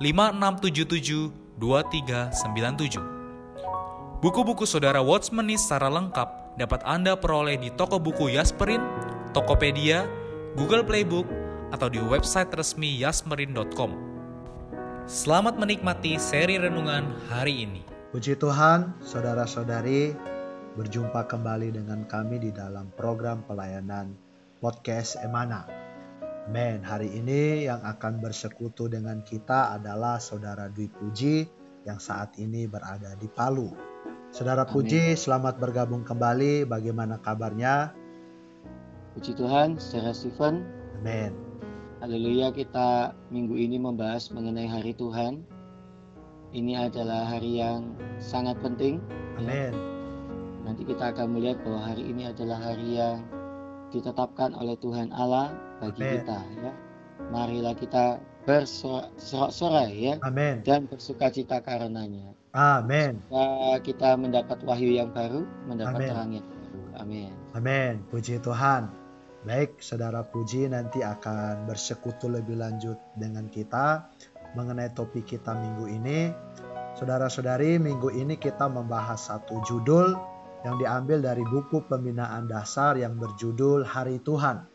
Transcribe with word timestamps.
5677 0.00 1.60
2397. 1.60 4.24
Buku-buku 4.24 4.64
saudara 4.64 5.04
Watchmeni 5.04 5.60
secara 5.60 5.92
lengkap 5.92 6.56
dapat 6.56 6.80
Anda 6.88 7.20
peroleh 7.20 7.60
di 7.60 7.68
toko 7.76 8.00
buku 8.00 8.32
Yasmerin, 8.32 8.80
Tokopedia, 9.36 10.08
Google 10.56 10.88
Playbook, 10.88 11.28
atau 11.68 11.92
di 11.92 12.00
website 12.00 12.48
resmi 12.56 12.96
yasmerin.com. 12.96 13.92
Selamat 15.04 15.60
menikmati 15.60 16.16
seri 16.16 16.56
renungan 16.56 17.12
hari 17.28 17.68
ini. 17.68 17.84
Puji 18.10 18.40
Tuhan, 18.40 18.96
saudara-saudari, 19.04 20.16
berjumpa 20.80 21.28
kembali 21.28 21.76
dengan 21.76 22.08
kami 22.08 22.40
di 22.40 22.50
dalam 22.50 22.88
program 22.96 23.44
pelayanan 23.44 24.16
podcast 24.64 25.20
Emana. 25.20 25.79
Men, 26.48 26.80
hari 26.80 27.12
ini 27.12 27.68
yang 27.68 27.84
akan 27.84 28.24
bersekutu 28.24 28.88
dengan 28.88 29.20
kita 29.20 29.76
adalah 29.76 30.16
Saudara 30.16 30.72
Dwi 30.72 30.88
Puji 30.88 31.44
yang 31.84 32.00
saat 32.00 32.32
ini 32.40 32.64
berada 32.64 33.12
di 33.20 33.28
Palu. 33.28 33.68
Saudara 34.32 34.64
Amin. 34.64 34.72
Puji, 34.72 35.04
selamat 35.20 35.60
bergabung 35.60 36.00
kembali. 36.00 36.64
Bagaimana 36.64 37.20
kabarnya? 37.20 37.92
Puji 39.12 39.36
Tuhan, 39.36 39.76
Saudara 39.76 40.16
Stephen. 40.16 40.64
Amin. 41.02 41.36
Haleluya, 42.00 42.48
kita 42.56 43.12
minggu 43.28 43.60
ini 43.60 43.76
membahas 43.76 44.32
mengenai 44.32 44.64
hari 44.64 44.96
Tuhan. 44.96 45.44
Ini 46.56 46.88
adalah 46.88 47.28
hari 47.28 47.60
yang 47.60 47.92
sangat 48.16 48.56
penting. 48.64 48.96
Amin. 49.36 49.76
Ya. 49.76 49.90
Nanti 50.64 50.82
kita 50.88 51.12
akan 51.12 51.36
melihat 51.36 51.60
bahwa 51.66 51.92
hari 51.92 52.08
ini 52.08 52.32
adalah 52.32 52.56
hari 52.62 52.96
yang 52.96 53.26
ditetapkan 53.90 54.54
oleh 54.56 54.78
Tuhan 54.78 55.10
Allah 55.10 55.54
bagi 55.82 56.02
Amen. 56.02 56.12
kita 56.22 56.38
ya. 56.62 56.72
Marilah 57.30 57.74
kita 57.76 58.18
bersorak-sorai 58.48 59.92
ya 59.92 60.14
Amen. 60.24 60.64
dan 60.64 60.88
bersuka 60.88 61.28
cita 61.28 61.60
karenanya. 61.60 62.32
Amin. 62.50 63.22
kita 63.86 64.18
mendapat 64.18 64.58
wahyu 64.66 64.98
yang 64.98 65.14
baru, 65.14 65.46
mendapat 65.70 66.02
Amen. 66.02 66.10
terang 66.10 66.30
yang 66.34 66.46
baru. 66.46 66.80
Amin. 66.98 67.32
Amin. 67.54 67.94
Puji 68.10 68.42
Tuhan. 68.42 68.90
Baik, 69.40 69.80
saudara 69.80 70.20
Puji 70.20 70.68
nanti 70.68 71.00
akan 71.00 71.64
bersekutu 71.64 72.28
lebih 72.28 72.60
lanjut 72.60 72.98
dengan 73.16 73.48
kita 73.48 74.04
mengenai 74.52 74.92
topik 74.92 75.24
kita 75.24 75.56
minggu 75.56 75.86
ini. 75.88 76.28
Saudara-saudari, 76.98 77.80
minggu 77.80 78.12
ini 78.12 78.36
kita 78.36 78.68
membahas 78.68 79.30
satu 79.32 79.62
judul 79.64 80.18
yang 80.64 80.76
diambil 80.76 81.24
dari 81.24 81.44
buku 81.44 81.84
pembinaan 81.88 82.48
dasar 82.48 82.96
yang 83.00 83.16
berjudul 83.16 83.84
Hari 83.84 84.20
Tuhan. 84.20 84.66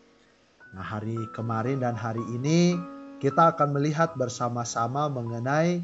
Nah, 0.75 0.83
hari 0.83 1.15
kemarin 1.31 1.79
dan 1.79 1.95
hari 1.95 2.23
ini 2.35 2.75
kita 3.23 3.55
akan 3.55 3.71
melihat 3.79 4.19
bersama-sama 4.19 5.07
mengenai 5.07 5.79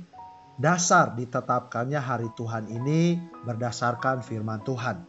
dasar 0.59 1.16
ditetapkannya 1.16 1.95
hari 1.95 2.28
Tuhan 2.35 2.67
ini 2.67 3.16
berdasarkan 3.47 4.19
firman 4.19 4.59
Tuhan. 4.67 5.07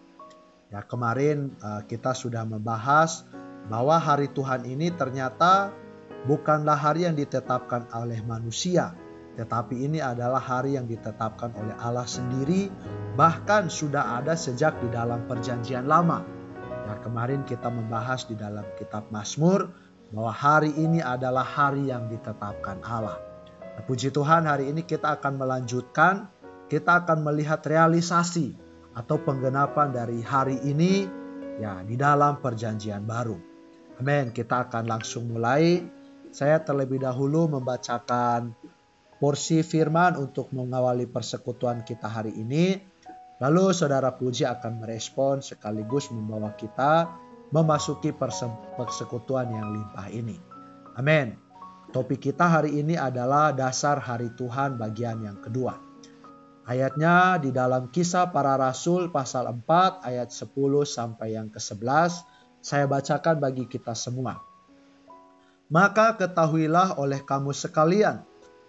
Ya, 0.71 0.81
kemarin 0.87 1.53
uh, 1.61 1.83
kita 1.85 2.15
sudah 2.15 2.47
membahas 2.47 3.27
bahwa 3.67 3.99
hari 3.99 4.31
Tuhan 4.31 4.65
ini 4.65 4.95
ternyata 4.95 5.75
bukanlah 6.25 6.79
hari 6.79 7.05
yang 7.05 7.19
ditetapkan 7.19 7.91
oleh 7.93 8.23
manusia, 8.25 8.95
tetapi 9.35 9.83
ini 9.83 9.99
adalah 9.99 10.41
hari 10.41 10.79
yang 10.79 10.87
ditetapkan 10.87 11.53
oleh 11.59 11.77
Allah 11.83 12.07
sendiri, 12.07 12.71
bahkan 13.13 13.69
sudah 13.69 14.21
ada 14.21 14.33
sejak 14.33 14.81
di 14.81 14.89
dalam 14.89 15.29
Perjanjian 15.29 15.85
Lama. 15.85 16.25
Nah, 16.89 16.97
kemarin 17.05 17.45
kita 17.45 17.69
membahas 17.69 18.25
di 18.25 18.35
dalam 18.35 18.65
kitab 18.81 19.13
Mazmur 19.13 19.69
bahwa 20.13 20.33
hari 20.33 20.73
ini 20.77 21.05
adalah 21.05 21.45
hari 21.45 21.93
yang 21.93 22.09
ditetapkan 22.09 22.81
Allah. 22.85 23.21
Nah, 23.61 23.83
puji 23.85 24.13
Tuhan, 24.13 24.49
hari 24.49 24.73
ini 24.73 24.85
kita 24.85 25.21
akan 25.21 25.41
melanjutkan, 25.41 26.29
kita 26.69 27.05
akan 27.05 27.25
melihat 27.25 27.61
realisasi 27.65 28.57
atau 28.93 29.17
penggenapan 29.21 29.93
dari 29.93 30.21
hari 30.21 30.61
ini 30.65 31.09
ya 31.61 31.81
di 31.85 31.97
dalam 31.97 32.41
perjanjian 32.41 33.05
baru. 33.05 33.37
Amin. 34.01 34.33
Kita 34.33 34.69
akan 34.69 34.89
langsung 34.89 35.29
mulai. 35.29 35.85
Saya 36.33 36.65
terlebih 36.65 37.05
dahulu 37.05 37.45
membacakan 37.61 38.57
porsi 39.21 39.61
firman 39.61 40.17
untuk 40.17 40.49
mengawali 40.57 41.05
persekutuan 41.05 41.85
kita 41.85 42.09
hari 42.09 42.33
ini 42.33 42.92
Lalu 43.43 43.75
saudara 43.75 44.15
Puji 44.15 44.47
akan 44.47 44.87
merespon 44.87 45.43
sekaligus 45.43 46.15
membawa 46.15 46.55
kita 46.55 47.11
memasuki 47.51 48.15
persekutuan 48.79 49.51
yang 49.51 49.75
limpah 49.75 50.07
ini. 50.15 50.39
Amin. 50.95 51.35
Topik 51.91 52.23
kita 52.31 52.47
hari 52.47 52.79
ini 52.79 52.95
adalah 52.95 53.51
dasar 53.51 53.99
hari 53.99 54.31
Tuhan 54.39 54.79
bagian 54.79 55.27
yang 55.27 55.43
kedua. 55.43 55.75
Ayatnya 56.63 57.43
di 57.43 57.51
dalam 57.51 57.91
kisah 57.91 58.31
para 58.31 58.55
rasul 58.55 59.11
pasal 59.11 59.51
4 59.51 60.07
ayat 60.07 60.31
10 60.31 60.55
sampai 60.87 61.35
yang 61.35 61.51
ke-11 61.51 62.23
saya 62.63 62.87
bacakan 62.87 63.43
bagi 63.43 63.67
kita 63.67 63.99
semua. 63.99 64.39
Maka 65.67 66.15
ketahuilah 66.15 66.95
oleh 67.03 67.19
kamu 67.27 67.51
sekalian 67.51 68.23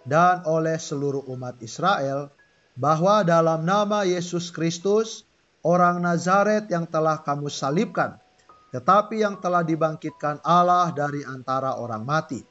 dan 0.09 0.41
oleh 0.49 0.81
seluruh 0.81 1.29
umat 1.29 1.61
Israel 1.61 2.33
bahwa 2.73 3.21
dalam 3.21 3.65
nama 3.65 4.01
Yesus 4.05 4.49
Kristus, 4.49 5.25
orang 5.61 6.01
Nazaret 6.01 6.65
yang 6.69 6.89
telah 6.89 7.21
kamu 7.21 7.47
salibkan, 7.47 8.17
tetapi 8.73 9.21
yang 9.21 9.37
telah 9.37 9.61
dibangkitkan 9.61 10.41
Allah 10.41 10.89
dari 10.89 11.21
antara 11.21 11.77
orang 11.77 12.01
mati, 12.01 12.41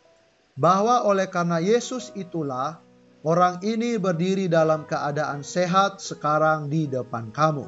bahwa 0.54 1.02
oleh 1.02 1.26
karena 1.26 1.58
Yesus 1.58 2.14
itulah 2.14 2.78
orang 3.26 3.58
ini 3.66 3.98
berdiri 3.98 4.46
dalam 4.46 4.86
keadaan 4.86 5.42
sehat 5.42 5.98
sekarang 5.98 6.70
di 6.70 6.86
depan 6.86 7.34
kamu. 7.34 7.66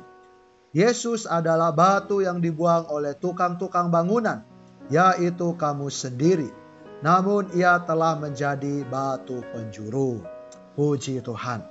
Yesus 0.75 1.27
adalah 1.27 1.71
batu 1.71 2.19
yang 2.19 2.43
dibuang 2.43 2.91
oleh 2.91 3.15
tukang-tukang 3.15 3.95
bangunan, 3.95 4.43
yaitu 4.91 5.55
kamu 5.55 5.87
sendiri. 5.87 6.51
Namun 6.99 7.51
ia 7.55 7.79
telah 7.83 8.19
menjadi 8.19 8.83
batu 8.87 9.39
penjuru. 9.55 10.19
Puji 10.75 11.23
Tuhan. 11.23 11.63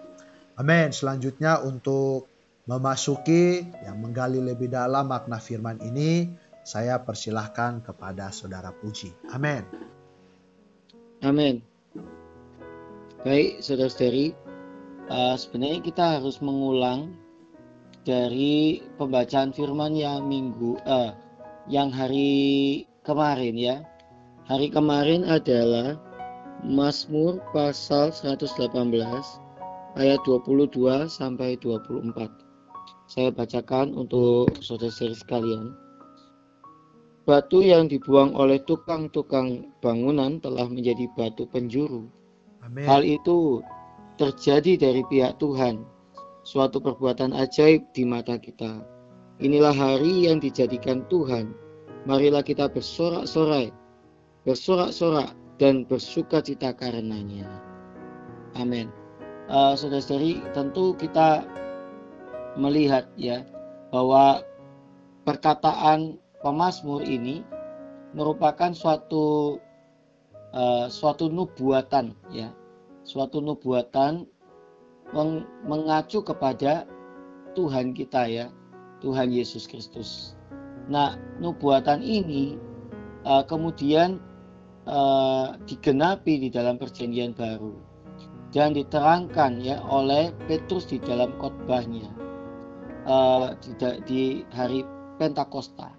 Amin. 0.54 0.94
Selanjutnya 0.94 1.62
untuk 1.66 2.30
memasuki 2.70 3.66
yang 3.84 4.00
menggali 4.00 4.40
lebih 4.40 4.72
dalam 4.72 5.10
makna 5.10 5.42
firman 5.42 5.82
ini, 5.84 6.30
saya 6.64 7.02
persilahkan 7.04 7.84
kepada 7.84 8.32
saudara 8.32 8.72
Puji. 8.72 9.12
Amin. 9.34 9.66
Amin. 11.24 11.60
Baik, 13.24 13.64
saudara-saudari, 13.64 14.36
uh, 15.08 15.36
sebenarnya 15.40 15.80
kita 15.84 16.06
harus 16.20 16.44
mengulang 16.44 17.16
dari 18.04 18.84
pembacaan 19.00 19.56
firman 19.56 19.96
yang 19.96 20.28
minggu, 20.28 20.76
uh, 20.84 21.16
yang 21.72 21.88
hari 21.92 22.84
kemarin 23.08 23.56
ya. 23.56 23.78
Hari 24.52 24.68
kemarin 24.76 25.24
adalah 25.24 25.96
Mazmur 26.68 27.40
pasal 27.56 28.12
118 28.12 29.43
ayat 29.98 30.22
22 30.26 31.06
sampai 31.06 31.58
24. 31.62 32.14
Saya 33.06 33.30
bacakan 33.30 33.94
untuk 33.94 34.50
saudara-saudari 34.64 35.18
sekalian. 35.18 35.66
Batu 37.24 37.64
yang 37.64 37.88
dibuang 37.88 38.36
oleh 38.36 38.60
tukang-tukang 38.68 39.72
bangunan 39.80 40.44
telah 40.44 40.68
menjadi 40.68 41.08
batu 41.16 41.48
penjuru. 41.48 42.12
Amen. 42.60 42.84
Hal 42.84 43.06
itu 43.08 43.64
terjadi 44.20 44.76
dari 44.76 45.02
pihak 45.08 45.40
Tuhan, 45.40 45.88
suatu 46.44 46.84
perbuatan 46.84 47.32
ajaib 47.32 47.88
di 47.96 48.04
mata 48.04 48.36
kita. 48.36 48.84
Inilah 49.40 49.72
hari 49.72 50.28
yang 50.28 50.44
dijadikan 50.44 51.08
Tuhan. 51.08 51.56
Marilah 52.04 52.44
kita 52.44 52.68
bersorak-sorai, 52.68 53.72
bersorak-sorak 54.44 55.32
dan 55.56 55.88
bersuka 55.88 56.44
cita 56.44 56.76
karenanya. 56.76 57.48
Amin. 58.60 58.92
Uh, 59.52 59.76
saudara-saudari, 59.76 60.40
tentu 60.56 60.96
kita 60.96 61.44
melihat 62.56 63.10
ya 63.20 63.44
bahwa 63.92 64.40
perkataan 65.28 66.16
pemazmur 66.40 67.04
ini 67.04 67.44
merupakan 68.14 68.72
suatu 68.72 69.58
uh, 70.54 70.86
suatu 70.88 71.28
nubuatan 71.28 72.14
ya 72.30 72.54
suatu 73.04 73.44
nubuatan 73.44 74.24
meng, 75.12 75.44
mengacu 75.66 76.24
kepada 76.24 76.88
Tuhan 77.58 77.92
kita 77.92 78.30
ya 78.30 78.46
Tuhan 79.04 79.34
Yesus 79.34 79.68
Kristus. 79.68 80.40
Nah 80.88 81.20
nubuatan 81.42 82.00
ini 82.00 82.56
uh, 83.28 83.44
kemudian 83.44 84.22
uh, 84.88 85.58
digenapi 85.68 86.48
di 86.48 86.50
dalam 86.54 86.80
perjanjian 86.80 87.36
baru 87.36 87.76
dan 88.54 88.78
diterangkan 88.78 89.58
ya 89.60 89.82
oleh 89.90 90.30
Petrus 90.46 90.86
di 90.86 91.02
dalam 91.02 91.34
khotbahnya 91.42 92.06
uh, 93.10 93.58
di, 93.58 93.74
di 94.06 94.22
hari 94.54 94.86
Pentakosta. 95.18 95.90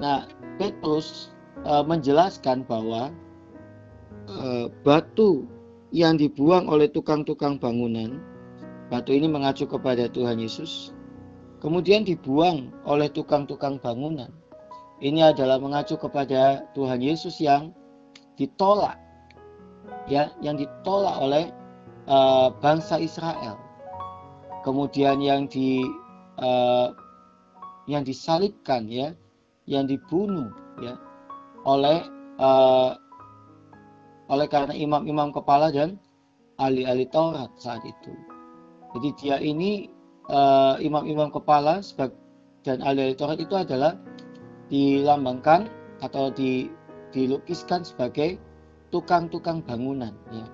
Nah, 0.00 0.24
Petrus 0.56 1.28
uh, 1.68 1.84
menjelaskan 1.84 2.64
bahwa 2.64 3.12
uh, 4.32 4.72
batu 4.82 5.44
yang 5.92 6.16
dibuang 6.16 6.64
oleh 6.64 6.88
tukang-tukang 6.88 7.60
bangunan, 7.60 8.16
batu 8.88 9.12
ini 9.12 9.28
mengacu 9.28 9.68
kepada 9.68 10.08
Tuhan 10.08 10.40
Yesus, 10.40 10.96
kemudian 11.60 12.08
dibuang 12.08 12.72
oleh 12.88 13.12
tukang-tukang 13.12 13.76
bangunan. 13.76 14.32
Ini 15.00 15.32
adalah 15.32 15.56
mengacu 15.56 15.96
kepada 15.96 16.64
Tuhan 16.76 17.00
Yesus 17.00 17.40
yang 17.40 17.72
ditolak 18.36 19.00
ya 20.10 20.32
yang 20.42 20.58
ditolak 20.58 21.16
oleh 21.20 21.44
uh, 22.10 22.50
bangsa 22.58 22.98
Israel. 22.98 23.56
Kemudian 24.60 25.22
yang 25.24 25.48
di 25.48 25.80
uh, 26.40 26.92
yang 27.88 28.04
disalibkan 28.04 28.86
ya, 28.90 29.16
yang 29.64 29.88
dibunuh 29.88 30.52
ya 30.82 30.98
oleh 31.64 32.04
uh, 32.40 32.96
oleh 34.30 34.46
karena 34.46 34.76
imam-imam 34.76 35.34
kepala 35.34 35.74
dan 35.74 35.98
ahli-ahli 36.60 37.08
Taurat 37.08 37.50
saat 37.58 37.82
itu. 37.82 38.12
Jadi 38.94 39.08
dia 39.18 39.36
ini 39.42 39.90
imam-imam 40.82 41.30
uh, 41.30 41.34
kepala 41.34 41.82
dan 42.62 42.78
ahli-ahli 42.84 43.16
Taurat 43.16 43.38
itu 43.40 43.54
adalah 43.56 43.98
dilambangkan 44.70 45.66
atau 46.00 46.30
di, 46.30 46.70
dilukiskan 47.10 47.82
sebagai 47.82 48.38
tukang-tukang 48.90 49.62
bangunan 49.64 50.14
ya. 50.30 50.46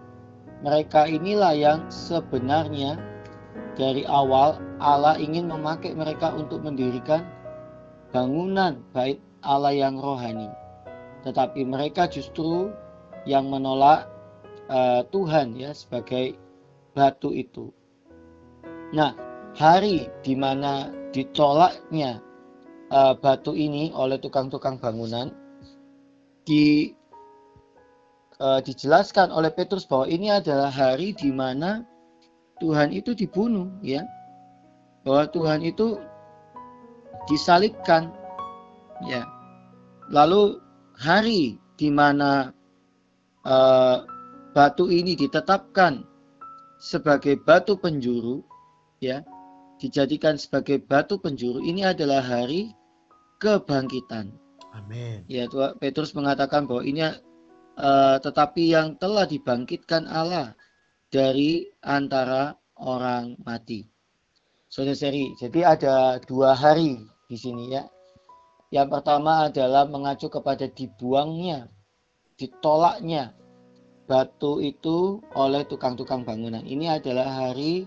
Mereka 0.65 1.09
inilah 1.13 1.53
yang 1.53 1.81
sebenarnya 1.93 2.97
dari 3.77 4.09
awal 4.09 4.57
Allah 4.81 5.21
ingin 5.21 5.53
memakai 5.53 5.93
mereka 5.93 6.33
untuk 6.33 6.65
mendirikan 6.65 7.29
bangunan 8.09 8.81
bait 8.97 9.21
Allah 9.45 9.77
yang 9.77 10.01
rohani. 10.01 10.49
Tetapi 11.29 11.61
mereka 11.69 12.09
justru 12.09 12.73
yang 13.29 13.53
menolak 13.53 14.09
uh, 14.73 15.05
Tuhan 15.13 15.53
ya 15.61 15.77
sebagai 15.77 16.39
batu 16.97 17.37
itu. 17.37 17.69
Nah, 18.97 19.13
hari 19.53 20.09
di 20.25 20.33
mana 20.33 20.89
ditolaknya 21.13 22.25
uh, 22.89 23.13
batu 23.13 23.53
ini 23.53 23.93
oleh 23.93 24.17
tukang-tukang 24.17 24.81
bangunan 24.81 25.29
di 26.49 26.96
uh, 28.41 28.61
dijelaskan 28.61 29.33
oleh 29.33 29.53
Petrus 29.53 29.89
bahwa 29.89 30.07
ini 30.09 30.33
adalah 30.33 30.69
hari 30.73 31.13
di 31.13 31.33
mana 31.33 31.85
Tuhan 32.61 32.93
itu 32.93 33.13
dibunuh 33.13 33.69
ya. 33.85 34.05
Bahwa 35.05 35.29
Tuhan 35.31 35.63
itu 35.63 36.01
disalibkan 37.31 38.11
ya. 39.07 39.23
Lalu 40.09 40.59
hari 40.97 41.59
di 41.77 41.93
mana 41.93 42.51
uh, 43.45 44.03
batu 44.57 44.89
ini 44.89 45.13
ditetapkan 45.19 46.07
sebagai 46.81 47.37
batu 47.45 47.77
penjuru 47.77 48.41
ya, 49.05 49.21
dijadikan 49.77 50.41
sebagai 50.41 50.81
batu 50.81 51.21
penjuru 51.21 51.61
ini 51.61 51.85
adalah 51.85 52.25
hari 52.25 52.73
kebangkitan. 53.43 54.33
Amin. 54.73 55.25
Ya, 55.29 55.49
Tuhan 55.49 55.77
Petrus 55.81 56.13
mengatakan 56.13 56.69
bahwa 56.69 56.85
ini 56.85 57.01
uh, 57.77 58.17
tetapi 58.21 58.73
yang 58.73 58.97
telah 58.97 59.29
dibangkitkan 59.29 60.09
Allah 60.09 60.57
dari 61.13 61.69
antara 61.85 62.57
orang 62.77 63.37
mati. 63.45 63.87
Saudara-saudari, 64.67 65.33
jadi 65.41 65.61
ada 65.79 65.95
dua 66.21 66.53
hari 66.53 67.01
di 67.31 67.37
sini 67.39 67.73
ya. 67.73 67.87
Yang 68.75 68.99
pertama 68.99 69.47
adalah 69.47 69.87
mengacu 69.87 70.27
kepada 70.27 70.67
dibuangnya, 70.67 71.71
ditolaknya 72.35 73.33
batu 74.11 74.59
itu 74.61 75.23
oleh 75.33 75.63
tukang-tukang 75.65 76.27
bangunan. 76.27 76.67
Ini 76.67 76.99
adalah 76.99 77.47
hari 77.47 77.87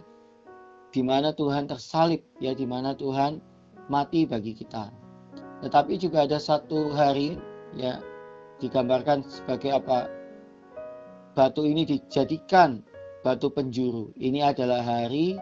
di 0.89 1.01
mana 1.03 1.35
Tuhan 1.35 1.67
tersalib, 1.69 2.23
ya 2.41 2.55
di 2.55 2.65
mana 2.65 2.95
Tuhan 2.95 3.43
mati 3.91 4.25
bagi 4.25 4.55
kita. 4.55 4.89
Tetapi 5.59 5.99
juga 5.99 6.23
ada 6.23 6.39
satu 6.39 6.95
hari 6.95 7.35
ya 7.75 7.99
digambarkan 8.59 9.23
sebagai 9.25 9.75
apa? 9.75 10.07
Batu 11.33 11.63
ini 11.63 11.87
dijadikan 11.87 12.83
batu 13.23 13.51
penjuru. 13.51 14.11
Ini 14.19 14.51
adalah 14.51 14.83
hari 14.83 15.39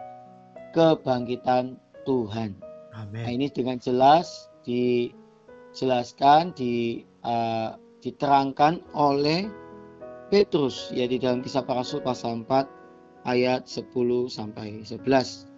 kebangkitan 0.74 1.78
Tuhan. 2.06 2.58
Amin. 2.94 3.22
Nah, 3.22 3.30
ini 3.30 3.46
dengan 3.50 3.78
jelas 3.78 4.50
dijelaskan, 4.66 6.54
di, 6.54 7.02
uh, 7.22 7.78
diterangkan 8.02 8.82
oleh 8.94 9.46
Petrus 10.28 10.92
ya 10.92 11.08
di 11.08 11.16
dalam 11.16 11.40
kisah 11.40 11.64
para 11.64 11.80
rasul 11.80 12.04
pasal 12.04 12.44
4 12.44 12.68
ayat 13.24 13.64
10 13.64 14.28
sampai 14.28 14.84
11. 14.84 15.48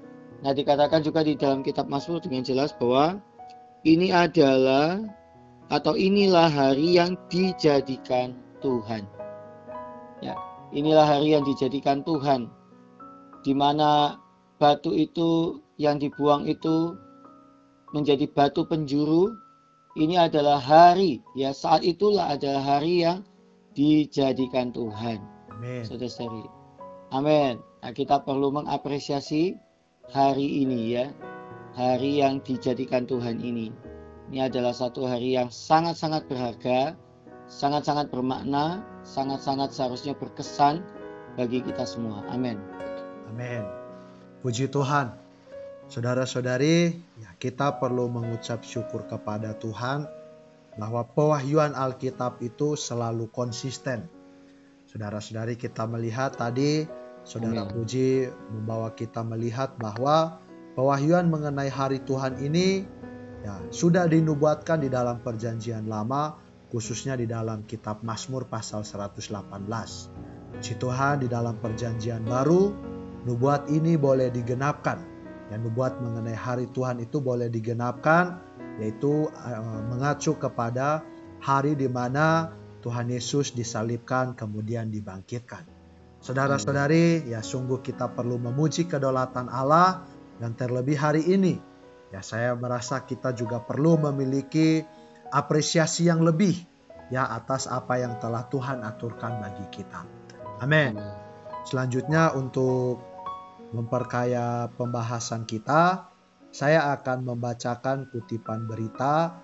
Nah, 0.41 0.53
dikatakan 0.57 1.05
juga 1.05 1.21
di 1.21 1.37
dalam 1.37 1.61
kitab 1.61 1.91
Mazmur 1.91 2.23
dengan 2.23 2.41
jelas 2.47 2.73
bahwa 2.79 3.21
ini 3.85 4.09
adalah 4.15 5.01
atau 5.71 5.95
inilah 5.95 6.51
hari 6.51 6.99
yang 6.99 7.15
dijadikan 7.31 8.35
Tuhan. 8.59 9.07
Ya, 10.19 10.35
inilah 10.75 11.07
hari 11.07 11.39
yang 11.39 11.47
dijadikan 11.47 12.03
Tuhan. 12.03 12.51
Di 13.47 13.55
mana 13.57 14.21
batu 14.61 14.93
itu 14.93 15.63
yang 15.81 15.97
dibuang 15.97 16.45
itu 16.45 16.99
menjadi 17.97 18.27
batu 18.29 18.67
penjuru. 18.67 19.33
Ini 19.99 20.31
adalah 20.31 20.63
hari, 20.63 21.19
ya 21.35 21.51
saat 21.51 21.83
itulah 21.83 22.31
adalah 22.31 22.63
hari 22.79 23.03
yang 23.03 23.27
dijadikan 23.75 24.71
Tuhan. 24.71 25.19
Amin. 25.51 25.83
Saudara-saudari. 25.83 26.47
Amin. 27.11 27.59
Nah, 27.83 27.91
kita 27.91 28.23
perlu 28.23 28.55
mengapresiasi 28.55 29.59
hari 30.15 30.63
ini 30.63 30.95
ya. 30.95 31.11
Hari 31.75 32.23
yang 32.23 32.39
dijadikan 32.43 33.03
Tuhan 33.03 33.43
ini. 33.43 33.90
Ini 34.31 34.47
adalah 34.47 34.71
satu 34.71 35.11
hari 35.11 35.35
yang 35.35 35.51
sangat-sangat 35.51 36.31
berharga, 36.31 36.95
sangat-sangat 37.51 38.15
bermakna, 38.15 38.79
sangat-sangat 39.03 39.75
seharusnya 39.75 40.15
berkesan 40.15 40.87
bagi 41.35 41.59
kita 41.59 41.83
semua. 41.83 42.23
Amin. 42.31 42.55
Amin. 43.27 43.67
Puji 44.47 44.71
Tuhan. 44.71 45.19
Saudara-saudari, 45.91 46.95
ya 47.19 47.31
kita 47.43 47.83
perlu 47.83 48.07
mengucap 48.07 48.63
syukur 48.63 49.03
kepada 49.11 49.59
Tuhan 49.59 50.07
bahwa 50.79 51.03
pewahyuan 51.11 51.75
Alkitab 51.75 52.39
itu 52.39 52.79
selalu 52.79 53.27
konsisten. 53.35 54.07
Saudara-saudari 54.87 55.59
kita 55.59 55.91
melihat 55.91 56.39
tadi 56.39 56.87
Saudara 57.27 57.67
Amin. 57.67 57.75
Puji 57.75 58.31
membawa 58.55 58.95
kita 58.95 59.27
melihat 59.27 59.75
bahwa 59.77 60.39
pewahyuan 60.79 61.29
mengenai 61.29 61.69
hari 61.69 61.99
Tuhan 62.07 62.39
ini 62.39 62.87
ya, 63.45 63.55
sudah 63.73 64.07
dinubuatkan 64.11 64.85
di 64.85 64.89
dalam 64.93 65.21
perjanjian 65.21 65.87
lama 65.87 66.37
khususnya 66.71 67.19
di 67.19 67.27
dalam 67.27 67.67
kitab 67.67 68.07
Mazmur 68.07 68.47
pasal 68.47 68.87
118. 68.87 70.63
Si 70.63 70.73
Tuhan 70.79 71.25
di 71.25 71.29
dalam 71.29 71.59
perjanjian 71.59 72.23
baru 72.23 72.71
nubuat 73.27 73.69
ini 73.69 73.99
boleh 73.99 74.31
digenapkan. 74.31 75.03
Dan 75.51 75.67
nubuat 75.67 75.99
mengenai 75.99 76.39
hari 76.39 76.71
Tuhan 76.71 77.03
itu 77.03 77.19
boleh 77.19 77.51
digenapkan 77.51 78.39
yaitu 78.79 79.27
uh, 79.35 79.83
mengacu 79.91 80.39
kepada 80.39 81.03
hari 81.43 81.75
di 81.75 81.91
mana 81.91 82.55
Tuhan 82.81 83.11
Yesus 83.11 83.53
disalibkan 83.53 84.39
kemudian 84.39 84.89
dibangkitkan. 84.95 85.67
Saudara-saudari, 86.21 87.27
ya 87.29 87.41
sungguh 87.41 87.81
kita 87.81 88.13
perlu 88.13 88.37
memuji 88.37 88.85
kedaulatan 88.87 89.49
Allah 89.49 90.05
dan 90.37 90.53
terlebih 90.53 90.97
hari 90.97 91.25
ini. 91.29 91.57
Ya 92.11 92.21
saya 92.27 92.59
merasa 92.59 93.07
kita 93.07 93.31
juga 93.35 93.63
perlu 93.63 93.99
memiliki 94.11 94.83
apresiasi 95.31 96.11
yang 96.11 96.27
lebih 96.27 96.59
ya 97.11 97.27
atas 97.31 97.71
apa 97.71 97.99
yang 97.99 98.19
telah 98.19 98.47
Tuhan 98.51 98.83
aturkan 98.83 99.39
bagi 99.43 99.67
kita. 99.71 100.03
Amin. 100.63 100.99
Selanjutnya 101.67 102.35
untuk 102.35 103.03
memperkaya 103.71 104.67
pembahasan 104.75 105.47
kita, 105.47 106.11
saya 106.51 106.91
akan 106.99 107.31
membacakan 107.31 108.11
kutipan 108.11 108.67
berita 108.67 109.39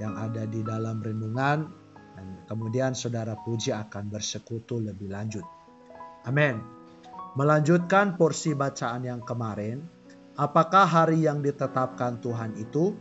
yang 0.00 0.16
ada 0.16 0.48
di 0.48 0.64
dalam 0.64 1.00
renungan 1.04 1.68
dan 2.16 2.26
kemudian 2.48 2.96
saudara 2.96 3.36
Puji 3.36 3.76
akan 3.76 4.08
bersekutu 4.08 4.80
lebih 4.80 5.12
lanjut. 5.12 5.44
Amin. 6.24 6.60
Melanjutkan 7.36 8.16
porsi 8.16 8.56
bacaan 8.56 9.04
yang 9.04 9.20
kemarin, 9.20 9.84
apakah 10.36 10.84
hari 10.84 11.24
yang 11.24 11.40
ditetapkan 11.40 12.20
Tuhan 12.20 12.54
itu? 12.60 12.92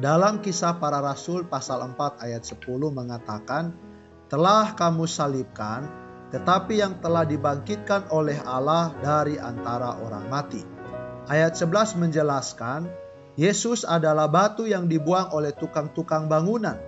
Dalam 0.00 0.40
kisah 0.40 0.80
para 0.80 1.02
rasul 1.04 1.44
pasal 1.44 1.84
4 1.84 2.24
ayat 2.24 2.46
10 2.46 2.64
mengatakan, 2.88 3.76
telah 4.30 4.72
kamu 4.72 5.04
salibkan, 5.04 5.90
tetapi 6.30 6.80
yang 6.80 7.02
telah 7.02 7.26
dibangkitkan 7.26 8.08
oleh 8.14 8.38
Allah 8.46 8.94
dari 9.02 9.36
antara 9.36 9.98
orang 10.00 10.30
mati. 10.30 10.62
Ayat 11.26 11.58
11 11.58 12.00
menjelaskan, 12.00 12.88
Yesus 13.34 13.82
adalah 13.82 14.30
batu 14.30 14.64
yang 14.64 14.86
dibuang 14.86 15.34
oleh 15.34 15.50
tukang-tukang 15.52 16.30
bangunan, 16.30 16.78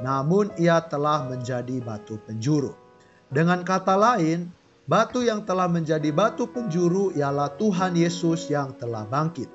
namun 0.00 0.50
ia 0.56 0.80
telah 0.80 1.28
menjadi 1.28 1.78
batu 1.84 2.18
penjuru. 2.24 2.74
Dengan 3.28 3.62
kata 3.62 3.94
lain, 3.94 4.50
batu 4.86 5.26
yang 5.26 5.42
telah 5.42 5.66
menjadi 5.66 6.14
batu 6.14 6.46
penjuru 6.46 7.10
ialah 7.18 7.58
Tuhan 7.58 7.98
Yesus 7.98 8.46
yang 8.46 8.74
telah 8.78 9.02
bangkit. 9.06 9.50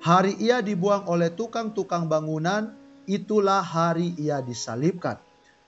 Hari 0.00 0.38
ia 0.40 0.64
dibuang 0.64 1.04
oleh 1.10 1.28
tukang-tukang 1.34 2.08
bangunan, 2.08 2.72
itulah 3.04 3.60
hari 3.60 4.16
ia 4.16 4.40
disalibkan. 4.40 5.20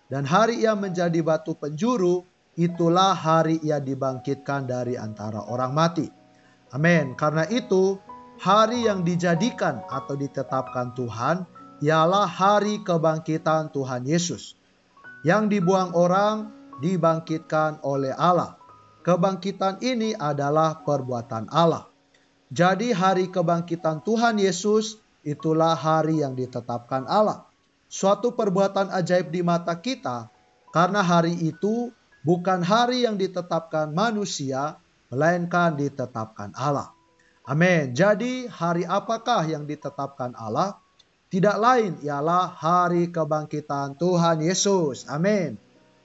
Dan 0.09 0.25
hari 0.25 0.65
ia 0.65 0.73
menjadi 0.73 1.21
batu 1.21 1.53
penjuru, 1.53 2.25
itulah 2.57 3.13
hari 3.13 3.61
ia 3.61 3.83
dibangkitkan 3.83 4.65
dari 4.65 4.97
antara 4.97 5.45
orang 5.51 5.73
mati. 5.77 6.09
Amin. 6.73 7.13
Karena 7.13 7.45
itu, 7.53 8.01
hari 8.41 8.89
yang 8.89 9.05
dijadikan 9.05 9.85
atau 9.93 10.17
ditetapkan 10.17 10.97
Tuhan 10.97 11.45
ialah 11.85 12.25
hari 12.25 12.81
kebangkitan 12.81 13.69
Tuhan 13.75 14.09
Yesus. 14.09 14.57
Yang 15.29 15.61
dibuang 15.61 15.93
orang 15.93 16.51
dibangkitkan 16.81 17.85
oleh 17.85 18.17
Allah. 18.17 18.62
Kebangkitan 19.03 19.83
ini 19.83 20.15
adalah 20.15 20.79
perbuatan 20.87 21.51
Allah. 21.51 21.91
Jadi 22.55 22.95
hari 22.95 23.27
kebangkitan 23.27 24.07
Tuhan 24.07 24.39
Yesus 24.39 25.03
itulah 25.27 25.75
hari 25.75 26.23
yang 26.23 26.39
ditetapkan 26.39 27.11
Allah. 27.11 27.43
Suatu 27.91 28.31
perbuatan 28.31 28.95
ajaib 28.95 29.35
di 29.35 29.43
mata 29.43 29.75
kita 29.75 30.31
karena 30.71 31.03
hari 31.03 31.35
itu 31.35 31.91
bukan 32.23 32.63
hari 32.63 33.03
yang 33.03 33.19
ditetapkan 33.19 33.91
manusia, 33.91 34.79
melainkan 35.11 35.75
ditetapkan 35.75 36.55
Allah. 36.55 36.95
Amin. 37.43 37.91
Jadi 37.91 38.47
hari 38.47 38.87
apakah 38.87 39.43
yang 39.51 39.67
ditetapkan 39.67 40.31
Allah? 40.39 40.79
Tidak 41.27 41.57
lain 41.59 41.99
ialah 42.07 42.55
hari 42.55 43.11
kebangkitan 43.11 43.99
Tuhan 43.99 44.47
Yesus. 44.47 45.11
Amin. 45.11 45.59